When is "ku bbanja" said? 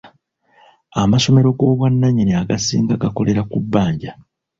3.51-4.11